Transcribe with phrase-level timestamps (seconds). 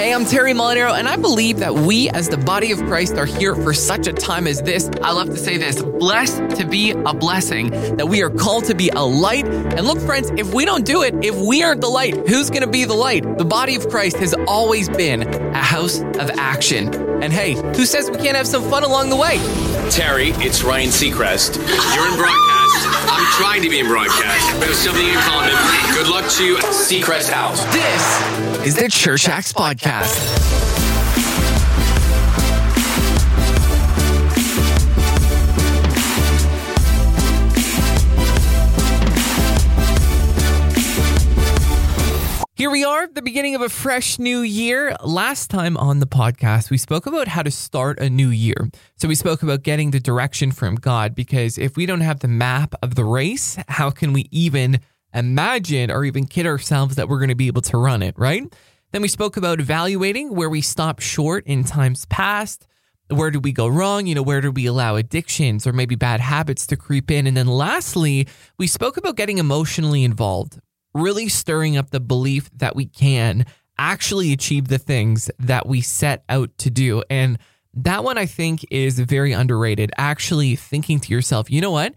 [0.00, 3.26] Hey, I'm Terry Molinaro, and I believe that we, as the body of Christ, are
[3.26, 4.88] here for such a time as this.
[5.02, 8.74] I love to say this blessed to be a blessing, that we are called to
[8.74, 9.46] be a light.
[9.46, 12.62] And look, friends, if we don't do it, if we aren't the light, who's going
[12.62, 13.36] to be the light?
[13.36, 15.22] The body of Christ has always been
[15.54, 16.94] a house of action.
[17.22, 19.36] And hey, who says we can't have some fun along the way?
[19.90, 21.56] Terry, it's Ryan Seacrest.
[21.94, 22.59] You're in broadcast.
[22.72, 24.52] I'm trying to be in broadcast.
[24.58, 25.50] We have something in common.
[25.94, 27.64] Good luck to Seacrest House.
[27.72, 30.79] This is the Church Acts Podcast.
[42.70, 44.94] Here we are, the beginning of a fresh new year.
[45.02, 48.70] Last time on the podcast, we spoke about how to start a new year.
[48.94, 52.28] So we spoke about getting the direction from God because if we don't have the
[52.28, 54.78] map of the race, how can we even
[55.12, 58.44] imagine or even kid ourselves that we're going to be able to run it, right?
[58.92, 62.68] Then we spoke about evaluating where we stopped short in times past.
[63.08, 64.06] Where did we go wrong?
[64.06, 67.26] You know, where did we allow addictions or maybe bad habits to creep in?
[67.26, 70.60] And then lastly, we spoke about getting emotionally involved
[70.94, 73.46] really stirring up the belief that we can
[73.78, 77.02] actually achieve the things that we set out to do.
[77.08, 77.38] And
[77.74, 79.90] that one I think is very underrated.
[79.96, 81.94] Actually thinking to yourself, you know what?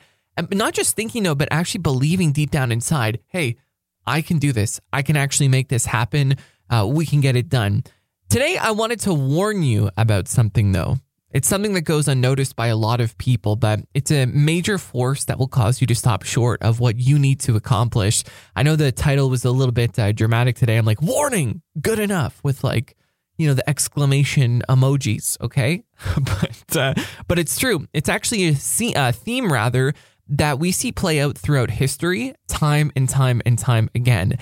[0.52, 3.58] Not just thinking, no, but actually believing deep down inside, hey,
[4.06, 4.80] I can do this.
[4.92, 6.36] I can actually make this happen.
[6.70, 7.84] Uh, we can get it done.
[8.30, 10.98] Today, I wanted to warn you about something though.
[11.34, 15.26] It's something that goes unnoticed by a lot of people, but it's a major force
[15.26, 18.24] that will cause you to stop short of what you need to accomplish.
[18.56, 20.78] I know the title was a little bit uh, dramatic today.
[20.78, 22.96] I'm like, warning, good enough with like,
[23.38, 25.84] you know, the exclamation emojis, okay?
[26.16, 26.94] but uh,
[27.28, 27.88] but it's true.
[27.94, 28.56] It's actually a,
[28.96, 29.94] a theme rather
[30.30, 34.38] that we see play out throughout history time and time and time again.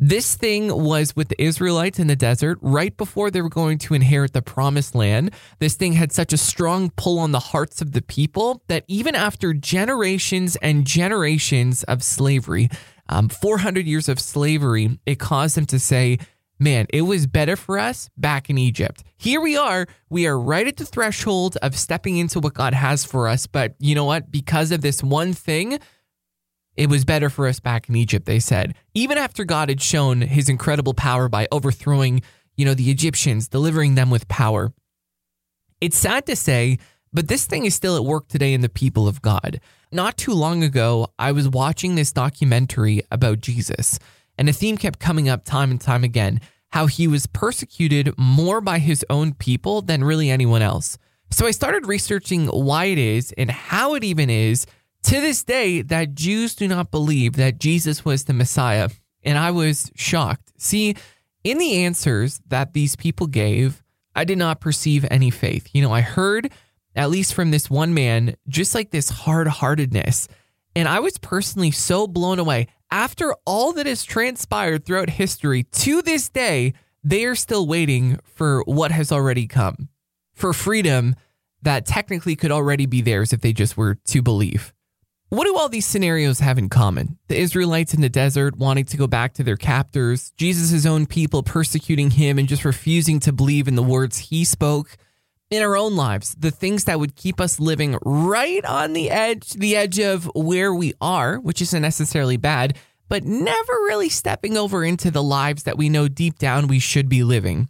[0.00, 3.94] This thing was with the Israelites in the desert right before they were going to
[3.94, 5.32] inherit the promised land.
[5.58, 9.16] This thing had such a strong pull on the hearts of the people that even
[9.16, 12.68] after generations and generations of slavery,
[13.08, 16.18] um, 400 years of slavery, it caused them to say,
[16.60, 19.02] man, it was better for us back in Egypt.
[19.16, 19.88] Here we are.
[20.10, 23.48] We are right at the threshold of stepping into what God has for us.
[23.48, 24.30] But you know what?
[24.30, 25.80] Because of this one thing,
[26.78, 28.76] it was better for us back in Egypt, they said.
[28.94, 32.22] Even after God had shown his incredible power by overthrowing,
[32.56, 34.72] you know, the Egyptians, delivering them with power.
[35.80, 36.78] It's sad to say,
[37.12, 39.60] but this thing is still at work today in the people of God.
[39.90, 43.98] Not too long ago, I was watching this documentary about Jesus,
[44.38, 46.40] and a theme kept coming up time and time again
[46.72, 50.96] how he was persecuted more by his own people than really anyone else.
[51.30, 54.66] So I started researching why it is and how it even is
[55.08, 58.90] to this day that Jews do not believe that Jesus was the Messiah.
[59.22, 60.52] And I was shocked.
[60.58, 60.96] See,
[61.42, 63.82] in the answers that these people gave,
[64.14, 65.70] I did not perceive any faith.
[65.72, 66.52] You know, I heard,
[66.94, 70.28] at least from this one man, just like this hard heartedness.
[70.76, 72.66] And I was personally so blown away.
[72.90, 78.62] After all that has transpired throughout history, to this day, they are still waiting for
[78.64, 79.88] what has already come,
[80.34, 81.14] for freedom
[81.62, 84.74] that technically could already be theirs if they just were to believe.
[85.30, 87.18] What do all these scenarios have in common?
[87.28, 91.42] The Israelites in the desert wanting to go back to their captors, Jesus' own people
[91.42, 94.96] persecuting him and just refusing to believe in the words he spoke.
[95.50, 99.50] In our own lives, the things that would keep us living right on the edge,
[99.50, 102.78] the edge of where we are, which isn't necessarily bad,
[103.10, 107.08] but never really stepping over into the lives that we know deep down we should
[107.08, 107.68] be living.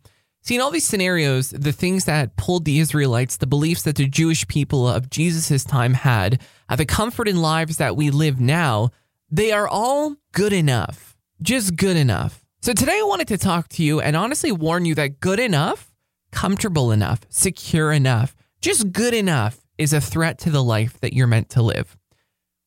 [0.49, 4.09] See, in all these scenarios, the things that pulled the Israelites, the beliefs that the
[4.09, 8.89] Jewish people of Jesus' time had, uh, the comfort in lives that we live now,
[9.31, 11.19] they are all good enough.
[11.43, 12.47] Just good enough.
[12.63, 15.93] So today I wanted to talk to you and honestly warn you that good enough,
[16.33, 21.27] comfortable enough, secure enough, just good enough is a threat to the life that you're
[21.27, 21.99] meant to live.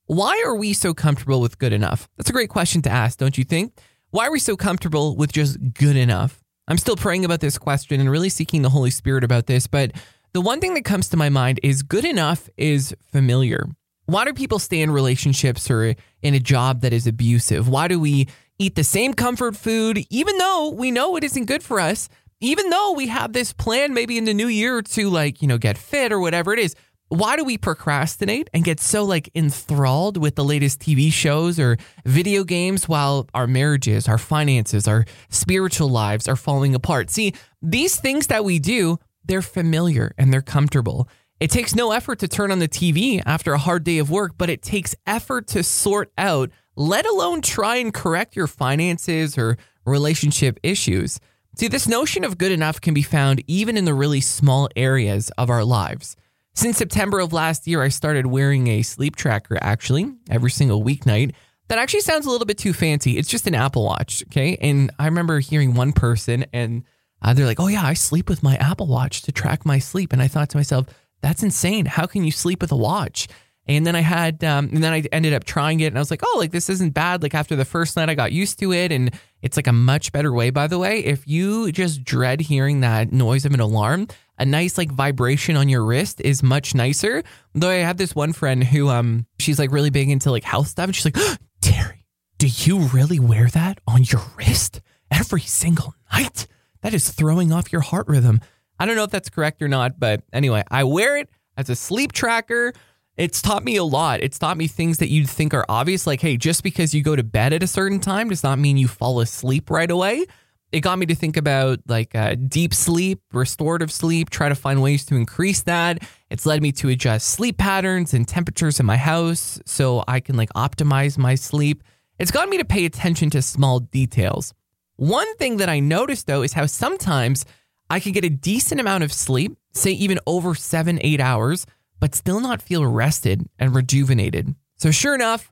[0.06, 2.08] Why are we so comfortable with good enough?
[2.16, 3.74] That's a great question to ask, don't you think?
[4.12, 6.41] Why are we so comfortable with just good enough?
[6.68, 9.68] I'm still praying about this question and really seeking the Holy Spirit about this.
[9.68, 9.92] But
[10.34, 13.66] the one thing that comes to my mind is good enough is familiar.
[14.06, 17.68] Why do people stay in relationships or in a job that is abusive?
[17.68, 18.28] Why do we
[18.60, 22.10] eat the same comfort food, even though we know it isn't good for us?
[22.40, 25.58] Even though we have this plan maybe in the new year to like, you know,
[25.58, 26.76] get fit or whatever it is,
[27.12, 31.76] why do we procrastinate and get so like enthralled with the latest TV shows or
[32.06, 37.10] video games while our marriages, our finances, our spiritual lives are falling apart?
[37.10, 41.10] See, these things that we do, they're familiar and they're comfortable.
[41.42, 44.36] It takes no effort to turn on the TV after a hard day of work,
[44.38, 49.58] but it takes effort to sort out, let alone try and correct your finances or
[49.86, 51.20] relationship issues.
[51.58, 55.30] See, this notion of good enough can be found even in the really small areas
[55.38, 56.16] of our lives.
[56.54, 61.34] Since September of last year, I started wearing a sleep tracker actually every single weeknight.
[61.70, 63.18] That actually sounds a little bit too fancy.
[63.18, 64.58] It's just an Apple Watch, okay?
[64.60, 66.84] And I remember hearing one person and
[67.22, 70.12] uh, they're like, oh, yeah, I sleep with my Apple Watch to track my sleep.
[70.12, 70.88] And I thought to myself,
[71.22, 71.86] that's insane.
[71.86, 73.30] How can you sleep with a watch?
[73.68, 76.12] And then I had, um, and then I ended up trying it and I was
[76.12, 77.22] like, oh, like this isn't bad.
[77.22, 80.12] Like after the first night, I got used to it and it's like a much
[80.12, 81.00] better way, by the way.
[81.00, 84.08] If you just dread hearing that noise of an alarm,
[84.42, 87.22] a nice like vibration on your wrist is much nicer.
[87.54, 90.68] Though I have this one friend who, um, she's like really big into like health
[90.68, 92.08] stuff and she's like, oh, Terry,
[92.40, 96.48] do you really wear that on your wrist every single night?
[96.82, 98.42] That is throwing off your heart rhythm.
[98.80, 101.76] I don't know if that's correct or not, but anyway, I wear it as a
[101.76, 102.74] sleep tracker.
[103.18, 104.22] It's taught me a lot.
[104.22, 107.16] It's taught me things that you'd think are obvious, like, hey, just because you go
[107.16, 110.26] to bed at a certain time does not mean you fall asleep right away.
[110.72, 114.82] It got me to think about like uh, deep sleep, restorative sleep, try to find
[114.82, 116.00] ways to increase that.
[116.30, 120.38] It's led me to adjust sleep patterns and temperatures in my house so I can
[120.38, 121.84] like optimize my sleep.
[122.20, 124.54] It's gotten me to pay attention to small details.
[124.96, 127.46] One thing that I noticed though is how sometimes
[127.90, 131.66] I can get a decent amount of sleep, say even over seven, eight hours,
[132.00, 134.56] but still not feel rested and rejuvenated.
[134.78, 135.52] So, sure enough,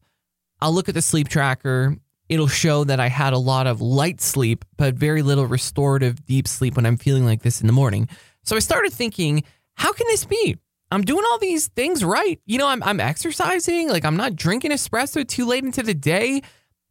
[0.61, 1.97] I'll look at the sleep tracker.
[2.29, 6.47] It'll show that I had a lot of light sleep, but very little restorative deep
[6.47, 8.07] sleep when I'm feeling like this in the morning.
[8.43, 9.43] So, I started thinking,
[9.75, 10.57] how can this be?
[10.91, 12.39] I'm doing all these things right.
[12.45, 16.41] You know, I'm, I'm exercising, like I'm not drinking espresso too late into the day.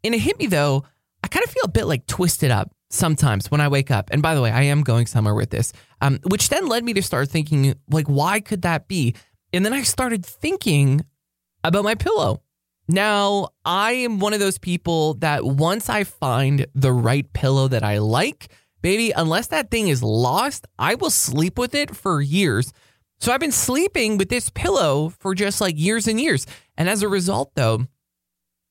[0.05, 0.85] And it hit me though,
[1.25, 4.11] I kind of feel a bit like twisted up sometimes when I wake up.
[4.11, 6.95] And by the way, I am going somewhere with this, um, which then led me
[6.95, 9.15] to start thinking, like, why could that be?
[9.53, 11.05] And then I started thinking
[11.65, 12.43] about my pillow.
[12.89, 17.85] Now, I am one of those people that once I find the right pillow that
[17.85, 18.51] I like,
[18.81, 22.73] baby, unless that thing is lost, I will sleep with it for years.
[23.21, 26.47] So I've been sleeping with this pillow for just like years and years.
[26.79, 27.85] And as a result, though,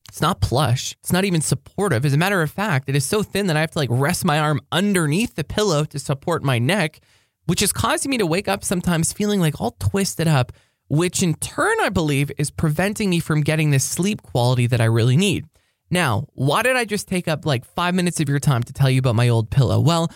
[0.07, 0.95] it's not plush.
[1.01, 2.05] It's not even supportive.
[2.05, 4.25] As a matter of fact, it is so thin that I have to like rest
[4.25, 7.01] my arm underneath the pillow to support my neck,
[7.45, 10.53] which is causing me to wake up sometimes feeling like all twisted up,
[10.89, 14.85] which in turn, I believe, is preventing me from getting the sleep quality that I
[14.85, 15.45] really need.
[15.89, 18.89] Now, why did I just take up like five minutes of your time to tell
[18.89, 19.79] you about my old pillow?
[19.79, 20.11] Well,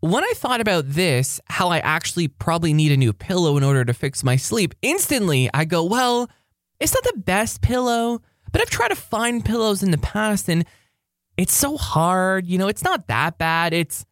[0.00, 3.84] when I thought about this, how I actually probably need a new pillow in order
[3.84, 6.30] to fix my sleep, instantly I go, well,
[6.78, 8.20] it's not the best pillow
[8.56, 10.64] but I've tried to find pillows in the past and
[11.36, 12.46] it's so hard.
[12.46, 13.74] You know, it's not that bad.
[13.74, 14.06] It's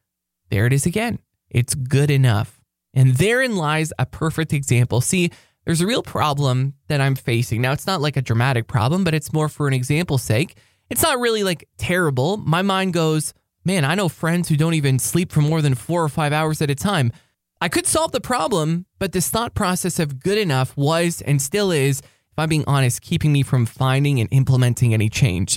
[0.51, 1.19] there it is again.
[1.49, 2.61] It's good enough.
[2.93, 5.01] And therein lies a perfect example.
[5.01, 5.31] See,
[5.65, 7.63] there's a real problem that I'm facing.
[7.63, 10.57] Now, it's not like a dramatic problem, but it's more for an example's sake.
[10.91, 12.37] It's not really like terrible.
[12.37, 13.33] My mind goes,
[13.65, 16.61] man, I know friends who don't even sleep for more than four or five hours
[16.61, 17.13] at a time.
[17.61, 21.71] I could solve the problem, but this thought process of good enough was and still
[21.71, 22.03] is
[22.35, 25.57] if I'm being honest, keeping me from finding and implementing any change.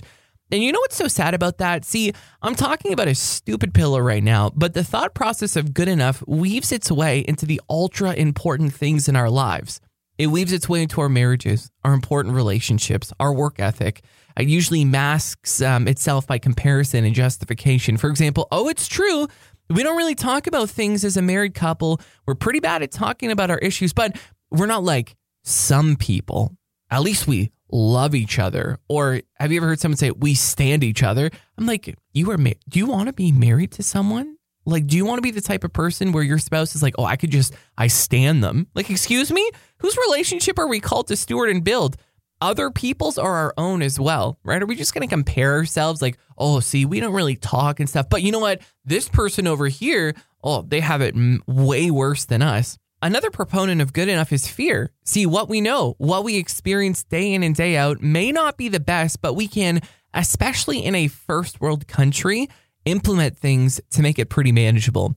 [0.51, 1.83] And you know what's so sad about that?
[1.83, 2.13] See,
[2.43, 6.23] I'm talking about a stupid pillow right now, but the thought process of good enough
[6.27, 9.81] weaves its way into the ultra important things in our lives.
[10.17, 14.01] It weaves its way into our marriages, our important relationships, our work ethic.
[14.37, 17.97] It usually masks um, itself by comparison and justification.
[17.97, 19.27] For example, oh, it's true.
[19.69, 21.99] We don't really talk about things as a married couple.
[22.25, 24.17] We're pretty bad at talking about our issues, but
[24.49, 26.57] we're not like some people
[26.89, 28.79] at least we love each other.
[28.87, 31.29] Or have you ever heard someone say, we stand each other?
[31.57, 34.36] I'm like, you are, ma- do you want to be married to someone?
[34.67, 36.95] Like, do you want to be the type of person where your spouse is like,
[36.97, 38.67] oh, I could just, I stand them?
[38.75, 39.49] Like, excuse me?
[39.77, 41.95] Whose relationship are we called to steward and build?
[42.41, 44.61] Other people's or our own as well, right?
[44.61, 47.89] Are we just going to compare ourselves like, oh, see, we don't really talk and
[47.89, 48.09] stuff.
[48.09, 48.61] But you know what?
[48.83, 51.15] This person over here, oh, they have it
[51.47, 52.77] way worse than us.
[53.01, 54.91] Another proponent of good enough is fear.
[55.05, 58.69] See, what we know, what we experience day in and day out may not be
[58.69, 59.81] the best, but we can,
[60.13, 62.49] especially in a first world country,
[62.87, 65.15] implement things to make it pretty manageable.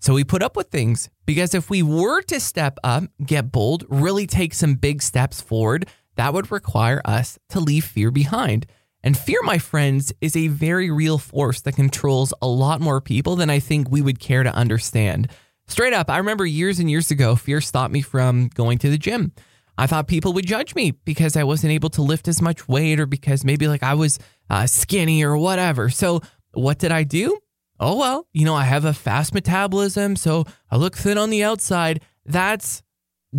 [0.00, 3.84] So we put up with things because if we were to step up, get bold,
[3.88, 8.66] really take some big steps forward, that would require us to leave fear behind.
[9.02, 13.36] And fear, my friends, is a very real force that controls a lot more people
[13.36, 15.30] than I think we would care to understand.
[15.68, 18.98] Straight up, I remember years and years ago, fear stopped me from going to the
[18.98, 19.32] gym.
[19.78, 23.00] I thought people would judge me because I wasn't able to lift as much weight
[23.00, 24.18] or because maybe like I was
[24.50, 25.88] uh, skinny or whatever.
[25.88, 26.20] So,
[26.52, 27.38] what did I do?
[27.78, 31.42] Oh, well, you know, I have a fast metabolism, so I look thin on the
[31.42, 32.02] outside.
[32.26, 32.82] That's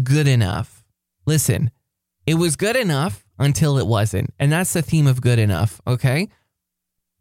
[0.04, 0.84] good enough.
[1.26, 1.70] Listen,
[2.26, 4.34] it was good enough until it wasn't.
[4.40, 6.28] And that's the theme of good enough, okay?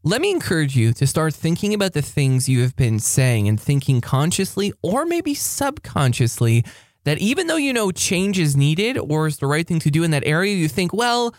[0.03, 3.61] Let me encourage you to start thinking about the things you have been saying and
[3.61, 6.65] thinking consciously or maybe subconsciously
[7.05, 10.03] that even though you know change is needed or is the right thing to do
[10.03, 11.35] in that area, you think, well,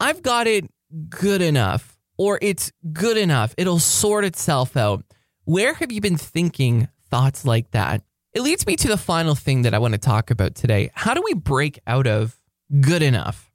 [0.00, 0.64] I've got it
[1.10, 3.54] good enough or it's good enough.
[3.56, 5.04] It'll sort itself out.
[5.44, 8.02] Where have you been thinking thoughts like that?
[8.32, 10.90] It leads me to the final thing that I want to talk about today.
[10.94, 12.38] How do we break out of
[12.80, 13.50] good enough?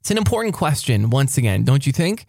[0.00, 2.26] It's an important question, once again, don't you think?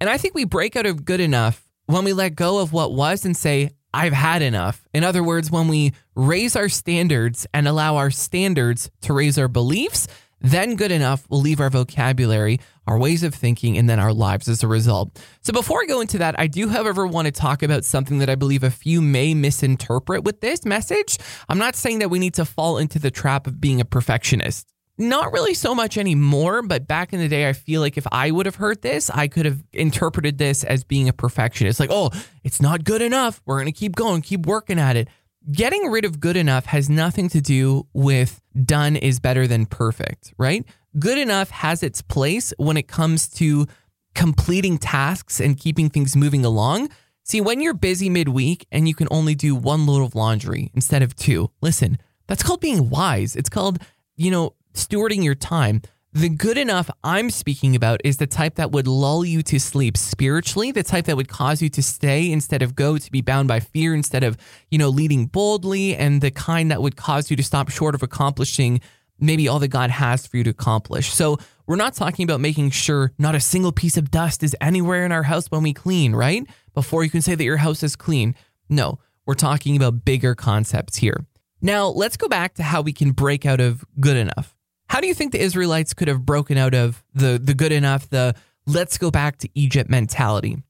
[0.00, 2.92] And I think we break out of good enough when we let go of what
[2.92, 4.86] was and say, I've had enough.
[4.94, 9.48] In other words, when we raise our standards and allow our standards to raise our
[9.48, 10.08] beliefs,
[10.40, 14.48] then good enough will leave our vocabulary, our ways of thinking, and then our lives
[14.48, 15.24] as a result.
[15.40, 18.28] So before I go into that, I do, however, want to talk about something that
[18.28, 21.18] I believe a few may misinterpret with this message.
[21.48, 24.66] I'm not saying that we need to fall into the trap of being a perfectionist.
[24.98, 28.30] Not really so much anymore, but back in the day, I feel like if I
[28.30, 31.80] would have heard this, I could have interpreted this as being a perfectionist.
[31.80, 32.10] Like, oh,
[32.44, 33.40] it's not good enough.
[33.46, 35.08] We're going to keep going, keep working at it.
[35.50, 40.34] Getting rid of good enough has nothing to do with done is better than perfect,
[40.38, 40.64] right?
[40.98, 43.66] Good enough has its place when it comes to
[44.14, 46.90] completing tasks and keeping things moving along.
[47.24, 51.02] See, when you're busy midweek and you can only do one load of laundry instead
[51.02, 51.96] of two, listen,
[52.26, 53.36] that's called being wise.
[53.36, 53.78] It's called,
[54.16, 55.80] you know, stewarding your time.
[56.12, 59.96] The good enough I'm speaking about is the type that would lull you to sleep
[59.96, 63.48] spiritually, the type that would cause you to stay instead of go, to be bound
[63.48, 64.36] by fear instead of,
[64.70, 68.02] you know, leading boldly, and the kind that would cause you to stop short of
[68.02, 68.82] accomplishing
[69.22, 71.12] maybe all that God has for you to accomplish.
[71.12, 75.06] So we're not talking about making sure not a single piece of dust is anywhere
[75.06, 76.44] in our house when we clean, right?
[76.74, 78.34] Before you can say that your house is clean.
[78.68, 81.24] No, we're talking about bigger concepts here.
[81.60, 84.56] Now, let's go back to how we can break out of good enough.
[84.88, 88.10] How do you think the Israelites could have broken out of the the good enough,
[88.10, 88.34] the
[88.66, 90.62] let's go back to Egypt mentality?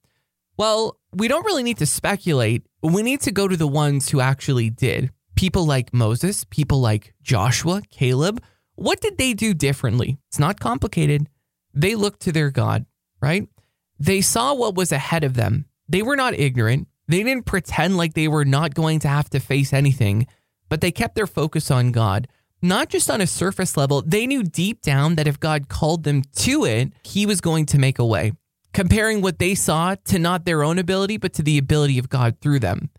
[0.58, 2.66] Well, we don't really need to speculate.
[2.82, 5.10] We need to go to the ones who actually did.
[5.34, 8.42] People like Moses, people like Joshua, Caleb.
[8.74, 10.18] What did they do differently?
[10.28, 11.28] It's not complicated.
[11.74, 12.86] They looked to their God,
[13.20, 13.48] right?
[13.98, 15.66] They saw what was ahead of them.
[15.88, 16.88] They were not ignorant.
[17.08, 20.26] They didn't pretend like they were not going to have to face anything,
[20.68, 22.28] but they kept their focus on God
[22.62, 26.22] not just on a surface level, they knew deep down that if God called them
[26.36, 28.32] to it, He was going to make a way.
[28.72, 32.36] Comparing what they saw to not their own ability, but to the ability of God
[32.40, 32.90] through them.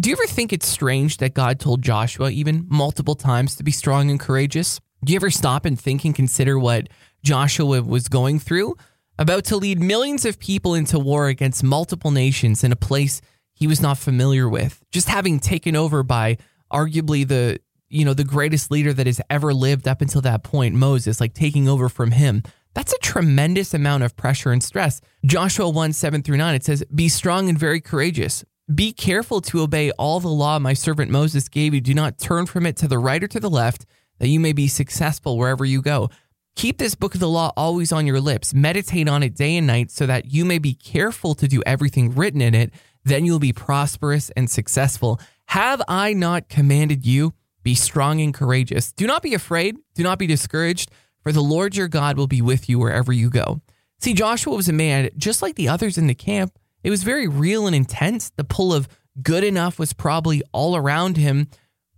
[0.00, 3.70] Do you ever think it's strange that God told Joshua, even multiple times, to be
[3.70, 4.80] strong and courageous?
[5.04, 6.88] Do you ever stop and think and consider what
[7.22, 8.76] Joshua was going through?
[9.18, 13.20] About to lead millions of people into war against multiple nations in a place
[13.52, 16.38] he was not familiar with, just having taken over by
[16.72, 20.76] arguably the you know, the greatest leader that has ever lived up until that point,
[20.76, 22.42] Moses, like taking over from him.
[22.72, 25.02] That's a tremendous amount of pressure and stress.
[25.26, 28.44] Joshua 1 7 through 9, it says, Be strong and very courageous.
[28.72, 31.80] Be careful to obey all the law my servant Moses gave you.
[31.80, 33.84] Do not turn from it to the right or to the left,
[34.18, 36.08] that you may be successful wherever you go.
[36.54, 38.54] Keep this book of the law always on your lips.
[38.54, 42.14] Meditate on it day and night so that you may be careful to do everything
[42.14, 42.72] written in it.
[43.04, 45.20] Then you'll be prosperous and successful.
[45.46, 47.34] Have I not commanded you?
[47.62, 48.92] Be strong and courageous.
[48.92, 49.78] Do not be afraid.
[49.94, 50.90] Do not be discouraged,
[51.22, 53.62] for the Lord your God will be with you wherever you go.
[53.98, 56.56] See, Joshua was a man just like the others in the camp.
[56.82, 58.30] It was very real and intense.
[58.30, 58.88] The pull of
[59.22, 61.48] good enough was probably all around him,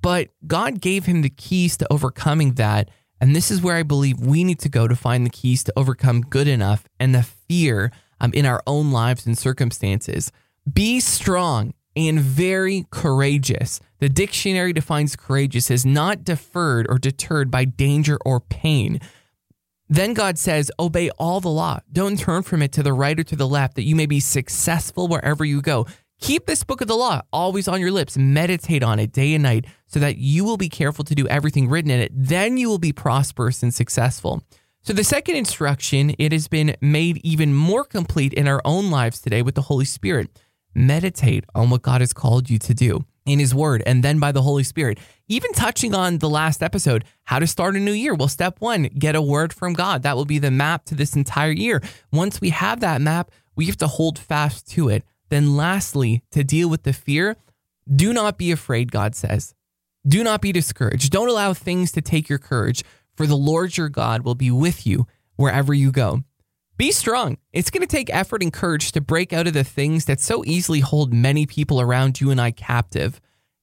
[0.00, 2.90] but God gave him the keys to overcoming that.
[3.20, 5.72] And this is where I believe we need to go to find the keys to
[5.76, 10.32] overcome good enough and the fear um, in our own lives and circumstances.
[10.70, 13.80] Be strong and very courageous.
[13.98, 19.00] The dictionary defines courageous as not deferred or deterred by danger or pain.
[19.92, 21.80] Then God says, Obey all the law.
[21.92, 24.20] Don't turn from it to the right or to the left, that you may be
[24.20, 25.86] successful wherever you go.
[26.18, 28.16] Keep this book of the law always on your lips.
[28.16, 31.68] Meditate on it day and night so that you will be careful to do everything
[31.68, 32.10] written in it.
[32.14, 34.42] Then you will be prosperous and successful.
[34.80, 39.20] So, the second instruction, it has been made even more complete in our own lives
[39.20, 40.30] today with the Holy Spirit
[40.74, 44.32] meditate on what God has called you to do in His Word and then by
[44.32, 44.98] the Holy Spirit.
[45.28, 48.14] Even touching on the last episode, how to start a new year.
[48.14, 50.02] Well, step one, get a word from God.
[50.02, 51.82] That will be the map to this entire year.
[52.12, 55.04] Once we have that map, we have to hold fast to it.
[55.28, 57.36] Then, lastly, to deal with the fear,
[57.94, 59.54] do not be afraid, God says.
[60.06, 61.10] Do not be discouraged.
[61.10, 62.82] Don't allow things to take your courage,
[63.16, 66.22] for the Lord your God will be with you wherever you go.
[66.78, 67.38] Be strong.
[67.52, 70.44] It's going to take effort and courage to break out of the things that so
[70.44, 73.20] easily hold many people around you and I captive.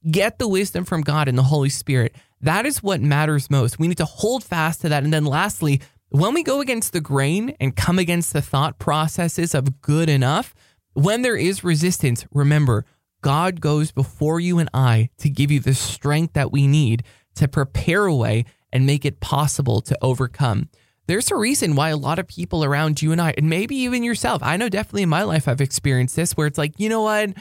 [0.10, 2.16] Get the wisdom from God and the Holy Spirit.
[2.42, 3.80] That is what matters most.
[3.80, 5.04] We need to hold fast to that.
[5.04, 9.54] And then, lastly, when we go against the grain and come against the thought processes
[9.54, 10.56] of good enough,
[10.94, 12.86] when there is resistance, remember,
[13.22, 17.04] God goes before you and I to give you the strength that we need
[17.36, 20.70] to prepare a way and make it possible to overcome.
[21.10, 24.04] There's a reason why a lot of people around you and I, and maybe even
[24.04, 27.02] yourself, I know definitely in my life I've experienced this where it's like, you know
[27.02, 27.32] what?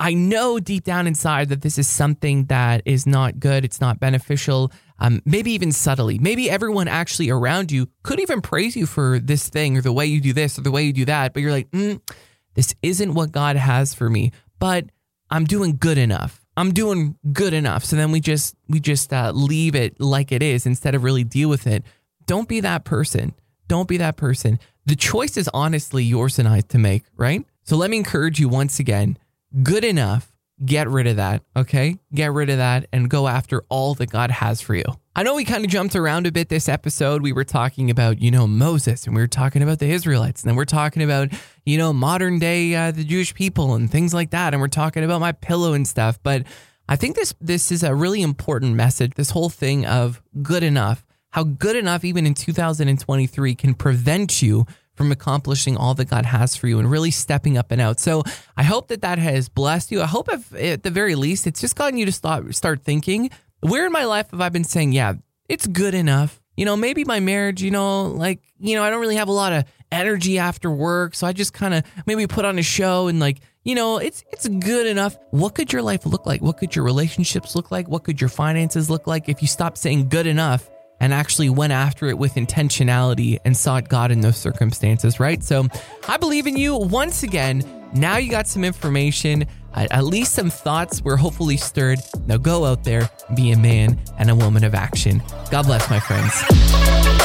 [0.00, 3.64] I know deep down inside that this is something that is not good.
[3.64, 4.72] It's not beneficial.
[4.98, 6.18] Um, maybe even subtly.
[6.18, 10.06] Maybe everyone actually around you could even praise you for this thing or the way
[10.06, 11.34] you do this or the way you do that.
[11.34, 12.00] But you're like, mm,
[12.54, 14.32] this isn't what God has for me.
[14.58, 14.86] But
[15.30, 16.44] I'm doing good enough.
[16.56, 17.84] I'm doing good enough.
[17.84, 21.22] So then we just we just uh, leave it like it is instead of really
[21.22, 21.84] deal with it.
[22.28, 23.32] Don't be that person.
[23.68, 24.58] Don't be that person.
[24.84, 27.42] The choice is honestly yours and I to make, right?
[27.64, 29.16] So let me encourage you once again.
[29.62, 30.30] Good enough.
[30.62, 31.96] Get rid of that, okay?
[32.12, 34.84] Get rid of that and go after all that God has for you.
[35.16, 37.22] I know we kind of jumped around a bit this episode.
[37.22, 40.50] We were talking about, you know, Moses and we were talking about the Israelites and
[40.50, 41.30] then we're talking about,
[41.64, 45.02] you know, modern day uh, the Jewish people and things like that and we're talking
[45.02, 46.44] about my pillow and stuff, but
[46.90, 49.14] I think this this is a really important message.
[49.14, 54.66] This whole thing of good enough, how good enough even in 2023 can prevent you
[54.98, 58.00] from accomplishing all that God has for you and really stepping up and out.
[58.00, 58.24] So
[58.56, 60.02] I hope that that has blessed you.
[60.02, 63.30] I hope if, at the very least it's just gotten you to start start thinking,
[63.60, 65.14] where in my life have I been saying, yeah,
[65.48, 66.40] it's good enough.
[66.56, 69.32] You know, maybe my marriage, you know, like, you know, I don't really have a
[69.32, 73.06] lot of energy after work, so I just kind of maybe put on a show
[73.06, 75.16] and like, you know, it's it's good enough.
[75.30, 76.42] What could your life look like?
[76.42, 77.86] What could your relationships look like?
[77.86, 80.68] What could your finances look like if you stopped saying good enough
[81.00, 85.42] and actually went after it with intentionality and sought God in those circumstances, right?
[85.42, 85.66] So
[86.08, 87.62] I believe in you once again.
[87.94, 92.00] Now you got some information, at least some thoughts were hopefully stirred.
[92.26, 95.22] Now go out there, be a man and a woman of action.
[95.50, 97.17] God bless, my friends.